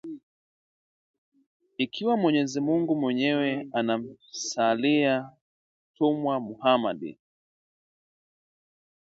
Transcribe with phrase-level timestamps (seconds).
[1.77, 5.29] Ikiwa Mwenyezi Mungu mwenyewe anamsalia
[5.95, 7.19] Tumwa Muhammadi